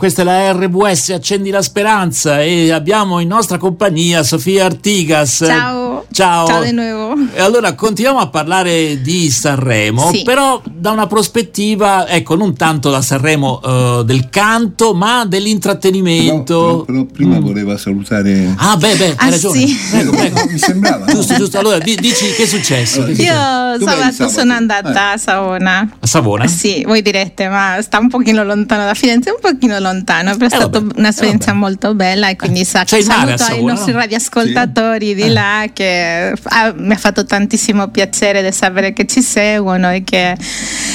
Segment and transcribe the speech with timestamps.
[0.00, 5.42] Questa è la RWS Accendi la Speranza e abbiamo in nostra compagnia Sofia Artigas.
[5.44, 5.87] Ciao.
[6.10, 6.46] Ciao.
[6.46, 7.14] Ciao di nuovo.
[7.34, 10.22] E allora continuiamo a parlare di Sanremo, Sì.
[10.22, 16.84] però da una prospettiva, ecco, non tanto la Sanremo eh, del canto, ma dell'intrattenimento.
[16.84, 17.42] Però, però prima Mm.
[17.42, 18.54] voleva salutare.
[18.56, 19.66] Ah, beh, beh, hai Ah, ragione.
[19.66, 19.76] sì.
[19.90, 20.44] Prego, prego.
[20.50, 21.04] Mi sembrava.
[21.06, 21.58] Giusto, giusto.
[21.58, 23.02] Allora, di- dici che è successo?
[23.02, 23.12] Allora?
[23.22, 24.28] Io sabato sabato?
[24.28, 25.14] sono andata Eh.
[25.14, 25.88] a Savona.
[26.00, 26.46] A Savona?
[26.46, 30.54] Sì, voi direte, ma sta un pochino lontano da Firenze, un pochino lontano, però è
[30.54, 31.58] Eh, stata vabbè, un'esperienza eh, vabbè.
[31.64, 33.98] molto bella e quindi sa- c'è il mare a saluto ai nostri no?
[33.98, 35.30] radioascoltatori di Eh.
[35.30, 35.97] là che
[36.42, 40.36] ah, mi ha fatto tantissimo piacere di sapere che ci seguono e che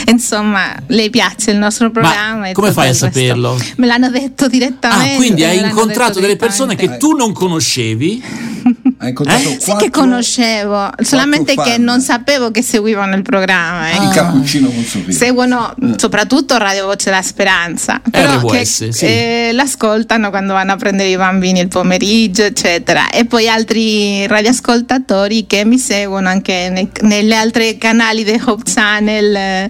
[0.08, 2.48] insomma le piace il nostro programma.
[2.48, 3.58] e come fai a il saperlo?
[3.78, 5.14] Me l'hanno detto direttamente.
[5.14, 8.52] Ah, quindi hai incontrato delle persone che tu non conoscevi?
[8.98, 9.58] Ha incontrato Eh?
[9.60, 13.90] Sì che conoscevo, solamente che non sapevo che seguivano il programma.
[13.92, 14.12] Il ecco.
[14.12, 15.14] cappuccino con Sofia.
[15.14, 19.06] Seguono soprattutto Radio Voce La Speranza, però RWS, che sì.
[19.06, 23.10] eh, l'ascoltano quando vanno a prendere i bambini il pomeriggio, eccetera.
[23.10, 29.70] E poi altri radioascoltatori che mi seguono anche nei- nelle altre canali di Hope Channel.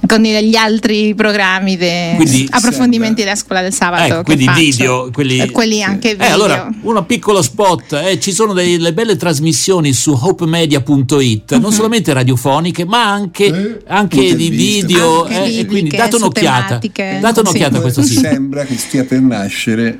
[0.00, 4.04] Eh, con gli altri programmi di Quindi approfondimenti della scuola del sabato.
[4.04, 4.58] Ecco, che quindi faccio.
[4.60, 6.32] video, quelli, Eh, quelli anche Eh, video.
[6.34, 11.60] allora, un piccolo spot, eh, ci sono delle belle trasmissioni su hopemedia.it, Mhm.
[11.60, 16.66] non solamente radiofoniche, ma anche, Eh, anche di video, Anche eh, e quindi date un'occhiata,
[16.66, 17.18] tematiche.
[17.20, 17.78] date un'occhiata Sì.
[17.78, 18.20] a questo Mi sito.
[18.20, 19.98] sembra che stia per nascere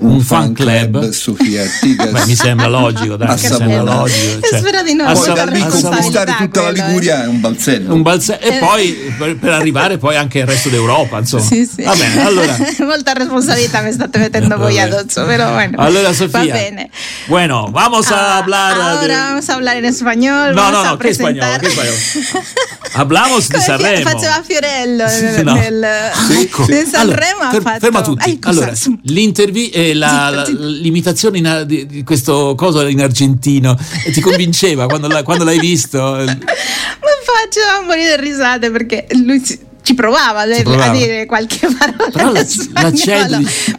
[0.00, 1.10] un, Un fan club.
[1.10, 2.10] Sofia Artigas.
[2.12, 3.94] Beh, mi sembra logico, dai, A mi sembra Savona.
[4.00, 4.46] logico.
[4.46, 6.72] E spero di no, a Poi Sa- da lì a Savona- conquistare tutta la eh.
[6.72, 7.94] Liguria è un balzello.
[7.94, 8.58] un balze- e Eh.
[8.58, 11.42] poi per, per arrivare poi anche al resto d'Europa, insomma.
[11.42, 11.82] Sì, sì.
[11.82, 15.76] Va bene, allora Molta responsabilità mi state mettendo voi addosso, pero bueno.
[15.80, 16.38] Allora, Sofía.
[16.46, 16.90] Va bene.
[17.26, 20.54] Bueno, vamos a Ah, hablar de- Ahora vamos a hablar en español.
[20.54, 22.46] No, no, no, che spagnolo, presentar- che spagnolo.
[22.92, 24.08] Hablamos di Sanremo.
[24.10, 25.52] Faceva Fiorello nel, No.
[25.54, 26.64] nel, Ah, ecco.
[26.66, 28.38] nel Sanremo Allora, ha fer- fatto ferma tutti.
[28.38, 28.72] Cosa- allora,
[29.02, 33.76] l'intervi- eh, la- la- l'imitazione in- di, di questo coso in argentino
[34.12, 35.98] ti convinceva quando, la- quando l'hai visto?
[36.26, 40.90] Ma faceva morire risate perché lui ci, ci provava, a dire- provava.
[40.90, 42.44] a dire qualche parola Però la-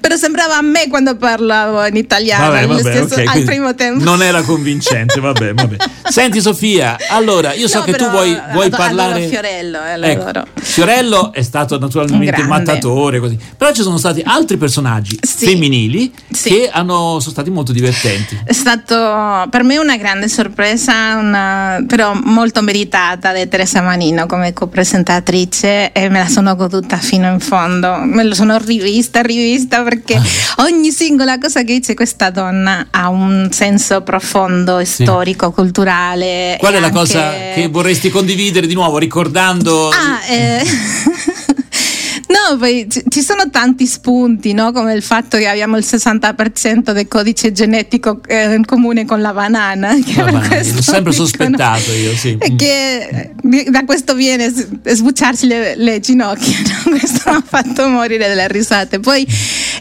[0.02, 4.04] però sembrava a me quando parlavo in italiano Vabbè, vabbè, stesso- ok, al primo tempo.
[4.04, 5.76] non era convincente, vabbè, vabbè.
[6.10, 9.28] Senti Sofia, allora io so No, che tu vuoi, vuoi adoro parlare...
[9.28, 10.46] Fiorello, eh, Ecco.
[10.56, 12.48] Fiorello è stato naturalmente grande.
[12.48, 13.38] mattatore, così.
[13.56, 15.46] però ci sono stati altri personaggi Sì.
[15.46, 16.50] femminili Sì.
[16.50, 18.36] che hanno, sono stati molto divertenti.
[18.44, 24.54] È stato per me una grande sorpresa, una- però molto meritata di Teresa Manino come
[24.54, 27.96] copresentatrice e me la sono goduta fino in fondo.
[28.04, 30.64] Me lo sono rivista, rivista perché Ah.
[30.64, 35.04] ogni singola cosa che dice questa donna ha un senso profondo, Sì.
[35.04, 36.56] storico, culturale.
[36.60, 39.90] Qual è la anche- cosa che vorresti condividere di nuovo, ricordando...
[39.90, 40.64] Ah, eh.
[42.30, 44.72] No, poi ci sono tanti spunti, no?
[44.72, 49.34] come il fatto che abbiamo il 60% del codice genetico eh, in comune con la
[49.34, 49.96] banana.
[50.00, 52.38] Che La banana, l'ho sempre dicono- sospettato io, sì.
[52.56, 56.98] Che eh, da questo viene sbucciarsi le, le ginocchia, no?
[57.00, 59.00] questo mi ha fatto morire delle risate.
[59.00, 59.26] Poi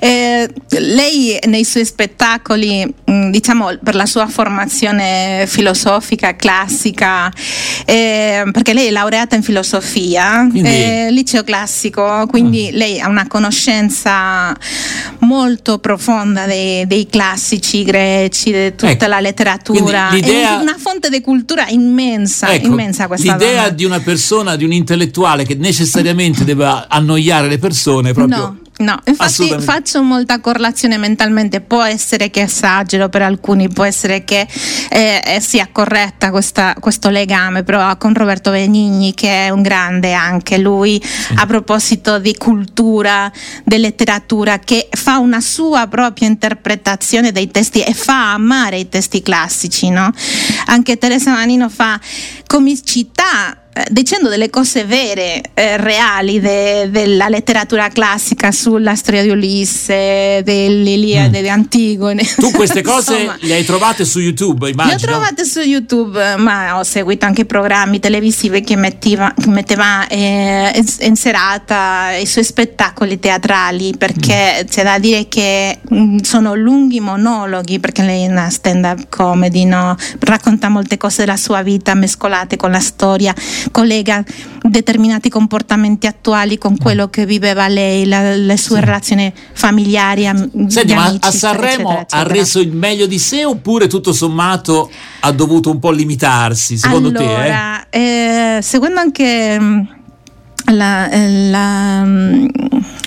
[0.01, 0.49] eh,
[0.79, 7.31] lei nei suoi spettacoli, mh, diciamo per la sua formazione filosofica, classica,
[7.85, 13.27] eh, perché lei è laureata in filosofia, Quindi- eh, liceo classico, quindi lei ha una
[13.27, 14.55] conoscenza
[15.21, 21.09] molto profonda dei, dei classici greci, di tutta Ecco, la letteratura, l'idea- è una fonte
[21.11, 23.69] di cultura immensa, Ecco, immensa questa l'idea donna.
[23.71, 28.37] di una persona, di un intellettuale che necessariamente deve annoiare le persone proprio...
[28.39, 34.25] No, no, infatti faccio molta correlazione mentalmente, può essere che esagero per alcuni, può essere
[34.25, 34.47] che
[34.91, 40.13] eh, eh, sia corretta questa- questo legame, però con Roberto Benigni che è un grande
[40.13, 41.03] anche lui
[41.37, 43.31] a proposito di cultura,
[43.65, 49.23] di letteratura, che fa una sua propria interpretazione dei testi e fa amare i testi
[49.23, 50.11] classici, no?
[50.67, 51.99] Anche Teresa Manino fa
[52.47, 53.57] comicità
[53.91, 61.39] dicendo delle cose vere, eh, reali de- della letteratura classica sulla storia di Ulisse, dell'Iliade,
[61.39, 61.43] Mm.
[61.43, 62.23] di Antigone.
[62.37, 64.97] Tu queste cose Insomma, le hai trovate su YouTube, immagino?
[64.97, 70.07] le ho trovate su YouTube, ma ho seguito anche programmi televisivi che, mettiva, che metteva
[70.09, 77.01] eh, in, serata i suoi spettacoli teatrali, perché c'è da dire che mh, sono lunghi
[77.01, 79.97] monologhi, perché lei è una stand-up comedy, no?
[80.21, 83.35] racconta molte cose della sua vita mescolate con la storia,
[83.71, 84.25] collega
[84.63, 90.95] determinati comportamenti attuali con quello che viveva lei, la- le sue relazioni familiari, am- Senti,
[90.95, 92.29] ma amici, a Sanremo eccetera, ha eccetera.
[92.35, 97.23] reso il meglio di sé oppure tutto sommato ha dovuto un po' limitarsi, secondo te?
[97.25, 97.27] Eh?
[97.27, 99.81] allora, eh, seguendo anche mm,
[100.73, 102.47] la, eh, la, mm,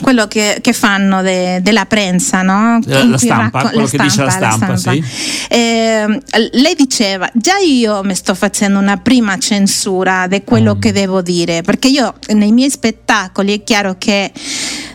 [0.01, 2.79] quello che, che fanno de, della prensa, no?
[2.85, 5.05] La, la stampa, racco- quello la che stampa, dice la stampa, la stampa.
[5.05, 5.47] Sì.
[5.49, 6.21] Eh,
[6.53, 10.79] lei diceva, già io mi sto facendo una prima censura di quello mm.
[10.79, 14.31] che devo dire, perché io nei miei spettacoli è chiaro che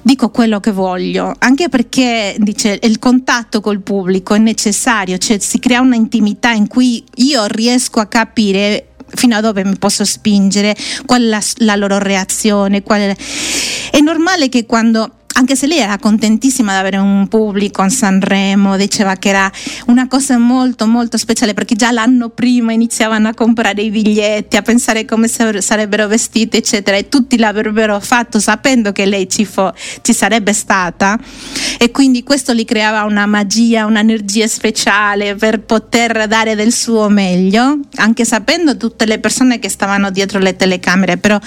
[0.03, 5.59] dico quello che voglio, anche perché dice, il contatto col pubblico è necessario, cioè si
[5.59, 10.77] crea una intimità in cui io riesco a capire fino a dove mi posso spingere,
[11.05, 12.83] qual è la, la loro reazione.
[12.83, 13.17] È...
[13.91, 18.77] È normale che quando anche se lei era contentissima di avere un pubblico a Sanremo,
[18.77, 19.51] diceva che era
[19.87, 24.63] una cosa molto molto speciale perché già l'anno prima iniziavano a comprare i biglietti, a
[24.63, 30.15] pensare come sarebbero vestiti eccetera e tutti l'avrebbero fatto sapendo che lei ci, fo- ci
[30.15, 31.19] sarebbe stata.
[31.79, 37.81] E quindi questo gli creava una magia, un'energia speciale per poter dare del suo meglio,
[37.97, 41.39] anche sapendo tutte le persone che stavano dietro le telecamere, però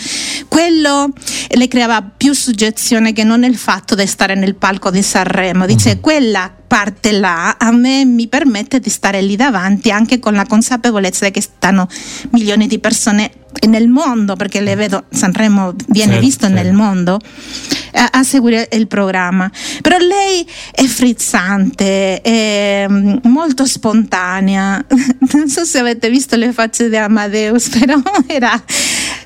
[0.47, 1.11] quello
[1.47, 5.65] le creava più suggezione che non il fatto fatto di stare nel palco di Sanremo,
[5.65, 5.99] dice uh-huh.
[6.01, 11.29] quella parte là a me mi permette di stare lì davanti anche con la consapevolezza
[11.29, 11.87] che stanno
[12.31, 13.31] milioni di persone
[13.67, 16.61] nel mondo, perché le vedo, Sanremo viene certo, visto certo.
[16.61, 17.19] nel mondo,
[17.93, 19.49] a, a, seguire il programma.
[19.81, 24.85] Però lei è frizzante, è mm, molto spontanea.
[25.31, 28.61] Non so se avete visto le facce di Amadeus, però era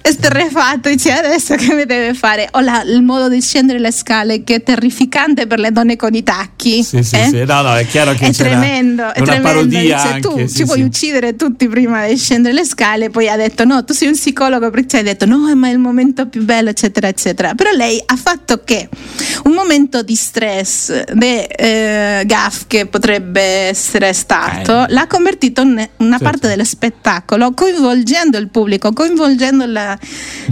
[0.05, 2.49] esterrefatto, dice adesso che mi deve fare?
[2.51, 6.13] O la, il modo di scendere le scale che è terrificante per le donne con
[6.13, 6.83] i tacchi.
[6.83, 7.27] Sì, sì, eh?
[7.29, 7.43] sì.
[7.45, 9.47] No, no, è chiaro che è tremendo, è una tremendo.
[9.47, 13.29] parodia dice, anche, tu sì, ci vuoi uccidere tutti prima di scendere le scale, poi
[13.29, 16.27] ha detto no, tu sei un psicologo perché hai detto no, ma è il momento
[16.27, 17.55] più bello, eccetera, eccetera.
[17.55, 18.89] Però lei ha fatto che
[19.45, 24.91] un momento di stress, di eh, gaff che potrebbe essere stato, eh.
[24.91, 26.23] l'ha convertito in una certo.
[26.23, 29.91] parte dello spettacolo, coinvolgendo il pubblico, coinvolgendo la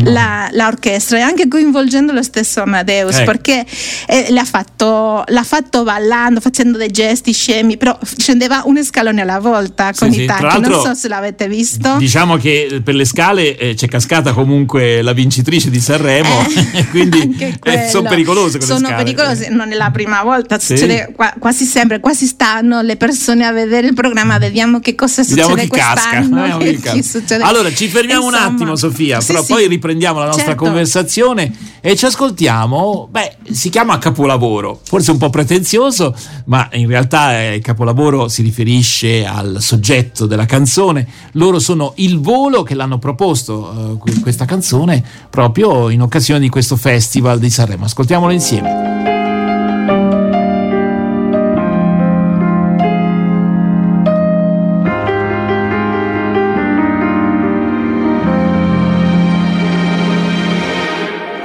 [0.03, 3.25] la, l'orchestra e anche coinvolgendo lo stesso Amadeus ecco.
[3.25, 3.65] perché
[4.07, 9.39] eh, l'ha, fatto, l'ha, fatto, ballando, facendo dei gesti scemi, però scendeva un scalone alla
[9.39, 11.97] volta con sì, i tacchi, non so se l'avete visto.
[11.97, 17.35] Diciamo che per le scale eh, c'è cascata comunque la vincitrice di Sanremo, eh, quindi
[17.63, 19.03] eh, sono pericolose quelle sono scale.
[19.03, 20.77] pericolose, non è la prima volta, sì.
[20.77, 25.23] succede qua, quasi sempre, quasi stanno le persone a vedere il programma, vediamo che cosa
[25.23, 26.57] vediamo succede quest'anno.
[26.61, 27.43] Chi chi succede.
[27.43, 30.63] Allora ci fermiamo Insomma, un attimo Sofia, sì, però poi riprendiamo la nostra certo.
[30.63, 37.53] conversazione e ci ascoltiamo, beh, si chiama capolavoro, forse un po' pretenzioso, ma in realtà
[37.53, 41.07] il capolavoro si riferisce al soggetto della canzone.
[41.33, 46.75] Loro sono il volo che l'hanno proposto uh, questa canzone proprio in occasione di questo
[46.75, 47.85] festival di Sanremo.
[47.85, 48.90] Ascoltiamolo insieme.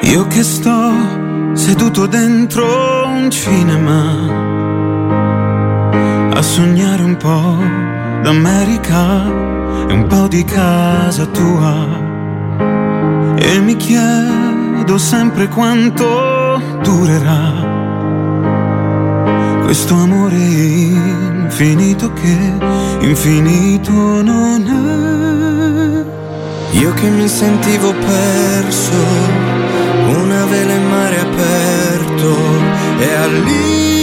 [0.08, 0.92] Io che sto
[1.54, 2.64] seduto dentro
[3.06, 4.04] un cinema
[6.32, 7.56] a sognare un po'
[8.22, 9.26] d'America
[9.88, 11.88] e un po' di casa tua
[13.36, 17.74] e mi chiedo sempre quanto durerà
[19.64, 22.52] questo amore infinito che
[23.00, 24.74] infinito non è.
[26.78, 29.45] Io che mi sentivo perso
[30.46, 32.36] vela in mare aperto
[32.98, 33.95] e all'improvviso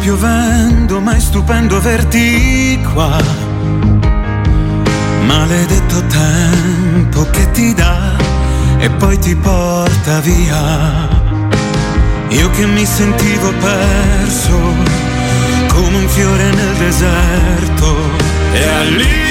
[0.00, 3.20] piovendo, ma è stupendo averti qua.
[5.26, 8.16] Maledetto tempo che ti dà
[8.78, 11.08] e poi ti porta via.
[12.28, 14.58] Io che mi sentivo perso
[15.68, 17.96] come un fiore nel deserto
[18.52, 19.27] e all'improvviso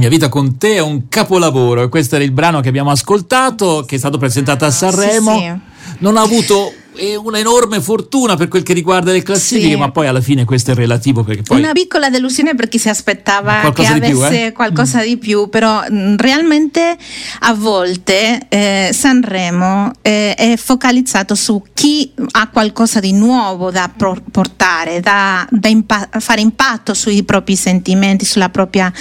[0.00, 3.84] mia vita con te è un capolavoro e questo era il brano che abbiamo ascoltato,
[3.86, 5.36] che è stato presentato a Sanremo.
[5.36, 5.94] Sì, sì.
[5.98, 9.76] Non ha avuto è un'enorme fortuna per quel che riguarda le classifiche, sì.
[9.76, 11.22] ma poi alla fine questo è relativo.
[11.22, 14.52] Poi Una piccola delusione per chi si aspettava che avesse più, eh?
[14.52, 15.02] qualcosa mm.
[15.02, 16.96] di più, però mm, realmente
[17.40, 23.90] a volte eh, Sanremo eh, è focalizzato su chi ha qualcosa di nuovo da
[24.30, 28.92] portare, da, da impa- fare impatto sui propri sentimenti, sulla propria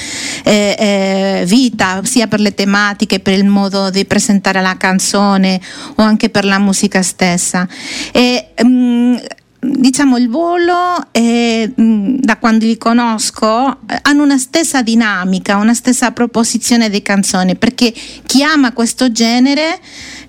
[0.43, 5.59] eh, eh, vita, sia per le tematiche, per il modo di presentare la canzone
[5.95, 7.67] o anche per la musica stessa.
[8.11, 9.19] E, um,
[9.61, 16.89] diciamo il volo e, da quando li conosco hanno una stessa dinamica, una stessa proposizione
[16.89, 17.93] di canzoni perché
[18.25, 19.79] chi ama questo genere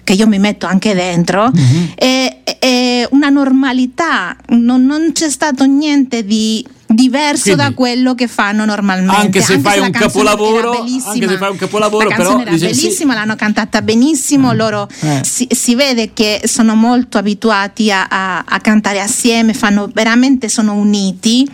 [0.02, 1.85] che io mi metto anche dentro mm-hmm.
[1.95, 8.26] è, è, una normalità non, non c'è stato niente di diverso Quindi, da quello che
[8.26, 9.16] fanno normalmente.
[9.16, 12.56] Anche se, anche fai, se un capolavoro, anche se fai un capolavoro, la canzone però,
[12.56, 13.18] era bellissima, sì.
[13.18, 14.56] l'hanno cantata benissimo, eh.
[14.56, 15.20] loro eh.
[15.25, 20.75] si, si, vede che sono molto abituati a, a, a cantare assieme, fanno, veramente sono
[20.75, 21.49] uniti.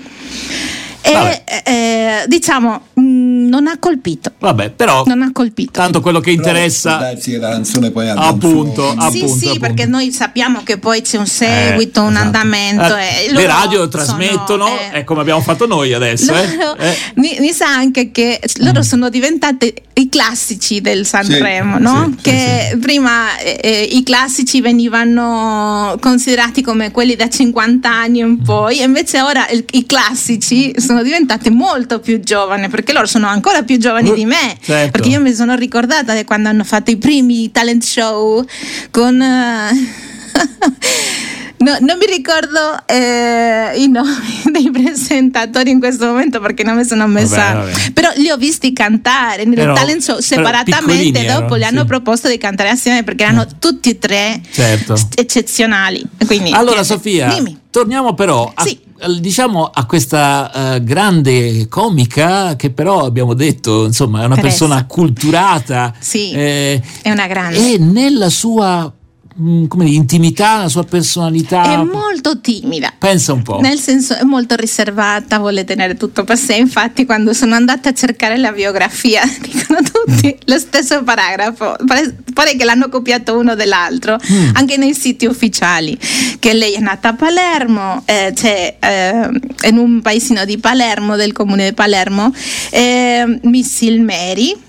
[1.06, 4.32] E eh, diciamo mh, mm, non ha colpito.
[4.38, 5.72] Vabbè, però non ha colpito.
[5.72, 9.58] Tanto quello che interessa darsi la canzone poi appunto, appunto, sì, sì, appunto.
[9.60, 12.24] perché noi sappiamo che poi c'è un seguito, eh, un esatto.
[12.24, 16.56] andamento eh, le radio trasmettono, sono, eh, è come abbiamo fatto noi adesso, eh.
[16.56, 16.96] loro, eh.
[17.14, 18.82] mi, mi, sa anche che loro mm.
[18.82, 22.14] sono diventate i classici del Sanremo, sì, no?
[22.16, 28.80] Sì, che prima eh, i classici venivano considerati come quelli da 50 anni in poi,
[28.80, 33.26] e invece ora il, i classici sono sono diventate molto più giovani perché loro sono
[33.26, 34.92] ancora più giovani di me certo.
[34.92, 38.42] perché io mi sono ricordata di quando hanno fatto i primi talent show
[38.90, 39.76] con uh,
[41.58, 46.84] No, non mi ricordo eh, i nomi dei presentatori in questo momento perché non mi
[46.84, 47.54] sono messa.
[47.54, 47.92] Vabbè, vabbè.
[47.92, 51.24] Però li ho visti cantare nel però, talent show separatamente.
[51.24, 51.86] Dopo erano, li hanno sì.
[51.86, 53.58] proposto di cantare assieme perché erano eh.
[53.58, 54.96] tutti e tre certo.
[55.14, 56.04] eccezionali.
[56.26, 57.58] Quindi, allora, Sofia, dimmi.
[57.70, 58.84] torniamo però a sì
[59.20, 64.56] diciamo a questa uh, grande comica che però abbiamo detto insomma è una Teresa.
[64.56, 68.90] persona acculturata sì, eh, è una grande e nella sua
[69.38, 71.62] Mm, come dire, intimità, la sua personalità?
[71.62, 72.92] È molto timida.
[72.98, 73.60] Pensa un po'.
[73.60, 76.54] Nel senso, è molto riservata, vuole tenere tutto per sé.
[76.54, 81.76] Infatti, quando sono andata a cercare la biografia, dicono tutti lo stesso paragrafo.
[81.84, 84.50] Pare, pare che l'hanno copiato uno dell'altro, mm.
[84.54, 85.98] anche nei siti ufficiali.
[86.38, 91.32] Che lei è nata a Palermo, eh, cioè eh, in un paesino di Palermo, del
[91.32, 92.32] comune di Palermo,
[92.70, 94.64] eh, Miss Ilmeri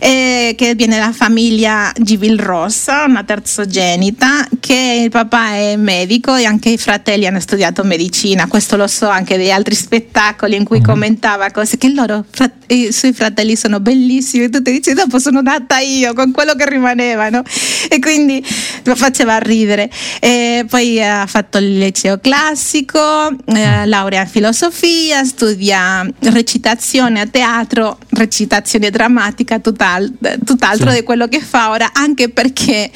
[0.00, 6.46] eh, che viene dalla famiglia Givil Rossa, una terzogenita, che il papà è medico e
[6.46, 10.78] anche i fratelli hanno studiato medicina, questo lo so anche degli altri spettacoli in cui
[10.78, 10.86] mm-hmm.
[10.86, 12.24] commentava cose che loro,
[12.68, 16.54] i suoi fratelli sono bellissimi e tu ti dici dopo sono nata io con quello
[16.54, 17.42] che rimanevano
[17.88, 18.44] e quindi
[18.84, 19.90] lo faceva ridere.
[20.20, 27.98] E poi ha fatto il liceo classico, eh, laurea in filosofia, studia recitazione a teatro,
[28.10, 29.58] recitazione drammatica,
[29.98, 30.96] tutt'al- tutt'altro sì.
[30.96, 32.90] di quello che fa ora, anche perché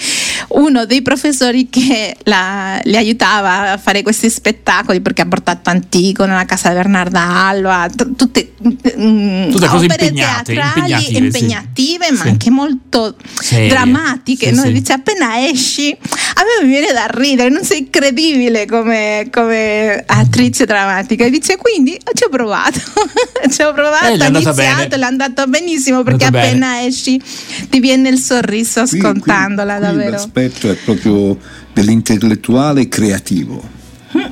[0.49, 6.25] uno dei professori che la, le aiutava a fare questi spettacoli, perché ha portato Antico
[6.25, 12.13] nella casa di Bernarda Alba, t- tutte, mm, tutte cose impegnate, impegnative, impegnative sì.
[12.13, 12.29] ma sì.
[12.29, 13.69] anche molto Serie.
[13.69, 14.51] drammatiche.
[14.53, 20.03] Noi dice appena esci, a me mi viene da ridere, non sei credibile come, come
[20.07, 21.25] attrice drammatica.
[21.25, 22.79] E dice quindi ci ho provato,
[23.51, 26.84] ci ho provato, eh, ho iniziato, l'è andato benissimo perché appena bene.
[26.87, 27.21] Esci
[27.69, 30.11] ti viene il sorriso ascoltandola qui, qui, davvero.
[30.11, 31.39] L'aspetto è proprio
[31.73, 33.83] dell'intellettuale creativo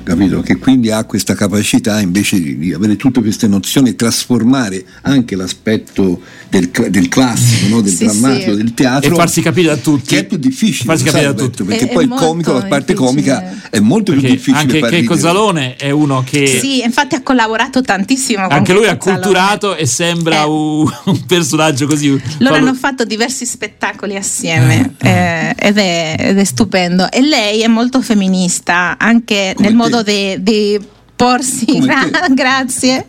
[0.03, 0.41] capito?
[0.41, 5.37] Che quindi ha questa capacità invece di, di avere tutte queste nozioni e trasformare anche
[5.37, 7.81] l'aspetto del, del classico, no?
[7.81, 8.57] del Sì, drammatico, sì.
[8.57, 9.13] del teatro.
[9.13, 10.07] E farsi capire da tutti.
[10.09, 11.63] Che è più difficile, Farsi capire sai, da tutti.
[11.65, 13.07] Perché È- poi è il comico, la parte difficile.
[13.07, 15.19] comica è molto più Perché difficile anche ridere.
[15.19, 19.01] Zalone è uno che Sì, infatti ha collaborato tantissimo con anche lui Zalone.
[19.01, 20.47] acculturato e sembra Eh.
[20.49, 22.21] un, un personaggio così.
[22.39, 27.11] Loro hanno fatto diversi spettacoli assieme eh, ed, è, ed è stupendo.
[27.11, 30.79] E lei è molto femminista anche Come nel modo di, di
[31.15, 33.05] porsi, gra- grazie,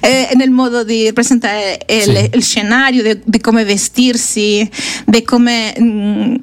[0.00, 2.30] eh, nel modo di presentare il, Sì.
[2.34, 4.68] il scenario, di, come vestirsi,
[5.04, 6.34] di come mm,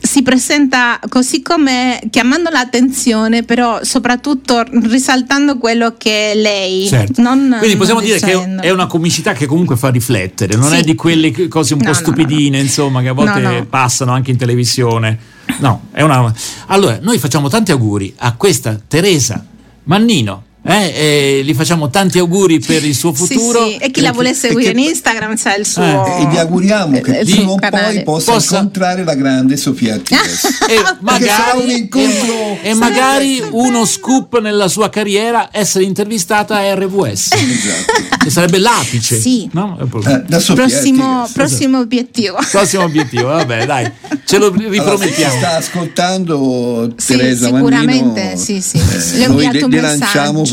[0.00, 6.86] si presenta così come chiamando l'attenzione, però soprattutto risaltando quello che è lei.
[6.86, 7.20] Certo.
[7.20, 8.62] non- Quindi possiamo dire che dicendo.
[8.62, 10.76] è una comicità che comunque fa riflettere, non Sì.
[10.76, 13.40] è di quelle che- cose un No, po' no, no, stupidine, insomma, che a volte
[13.40, 13.66] No, no.
[13.66, 15.18] passano anche in televisione.
[15.58, 16.32] No, è una.
[16.66, 19.44] Allora, noi facciamo tanti auguri a questa Teresa
[19.84, 20.44] Mannino.
[20.66, 23.66] Eh, e gli facciamo tanti auguri per il suo Sì, futuro.
[23.68, 25.82] sì, E chi la vuole seguire in Instagram c'è il suo.
[25.82, 29.14] Eh, E gli auguriamo che il di- suo prima o poi possa, Possa- incontrare la
[29.14, 30.42] grande Sofia Artigas.
[30.66, 36.56] E sarà magari, un incontro- e- e magari uno scoop nella sua carriera essere intervistata
[36.56, 38.16] a RVS, esatto.
[38.24, 39.20] che sarebbe l'apice.
[39.20, 39.48] Sì.
[39.52, 39.78] no?
[39.78, 42.38] Eh, da Sofia Prossimo, prossimo obiettivo.
[42.50, 43.90] Prossimo obiettivo, vabbè, dai,
[44.24, 45.36] ce lo Allora, ripromettiamo.
[45.36, 48.78] sta ascoltando Sì, Teresa sicuramente, Mannino, sì, sì.
[48.78, 50.06] eh, Le ho inviato un messaggio.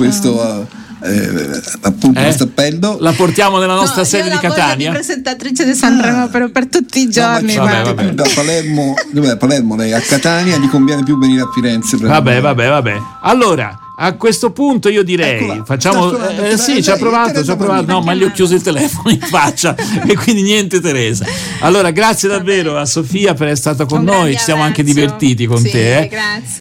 [0.05, 0.67] Questo
[1.03, 2.23] eh, appunto Eh?
[2.23, 4.89] questo appello La portiamo nella No, nostra io sede di Catania.
[4.89, 7.49] di presentatrice di Sanremo per, per tutti i No, ma giorni.
[7.51, 8.09] ci- Vabbè, vabbè.
[8.11, 12.67] da Palermo dov'è Palermo lei a Catania gli conviene più venire a Firenze Vabbè, vabbè,
[12.69, 12.97] vabbè.
[13.23, 16.09] Allora, a questo punto io direi, Eccola, facciamo...
[16.09, 17.85] suonando, eh, sì, ci ha provato, ci ha provato.
[17.85, 19.75] No, ma gli ho chiuso il telefono in faccia
[20.07, 21.25] e quindi niente Teresa.
[21.59, 25.45] Allora, grazie davvero a Sofia per essere stata con Un noi, ci siamo anche divertiti
[25.45, 25.97] con Sì, te.
[25.99, 26.07] eh.
[26.07, 26.59] Grazie.